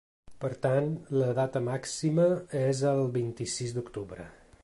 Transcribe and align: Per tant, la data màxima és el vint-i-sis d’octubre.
Per 0.43 0.49
tant, 0.61 0.87
la 1.17 1.27
data 1.39 1.61
màxima 1.67 2.25
és 2.63 2.83
el 2.95 3.05
vint-i-sis 3.21 3.77
d’octubre. 3.79 4.27